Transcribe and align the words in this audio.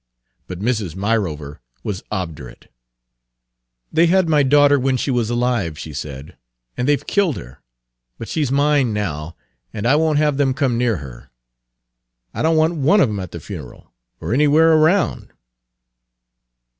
But 0.47 0.57
Mrs. 0.59 0.95
Myrover 0.95 1.59
was 1.83 2.01
obdurate. 2.11 2.61
Page 2.61 2.69
282 3.93 3.95
"They 3.95 4.05
had 4.07 4.27
my 4.27 4.41
daughter 4.41 4.79
when 4.79 4.97
she 4.97 5.11
was 5.11 5.29
alive," 5.29 5.77
she 5.77 5.93
said, 5.93 6.35
"and 6.75 6.87
they've 6.87 7.05
killed 7.05 7.37
her. 7.37 7.59
But 8.17 8.27
she 8.27 8.43
's 8.43 8.49
mine 8.51 8.93
now, 8.93 9.35
and 9.71 9.85
I 9.85 9.95
won't 9.95 10.17
have 10.17 10.37
them 10.37 10.55
come 10.55 10.75
near 10.75 10.97
her. 10.97 11.29
I 12.33 12.41
don't 12.41 12.57
want 12.57 12.77
one 12.77 12.99
of 12.99 13.09
them 13.09 13.19
at 13.19 13.29
the 13.31 13.39
funeral 13.39 13.93
or 14.19 14.33
anywhere 14.33 14.73
around." 14.73 15.31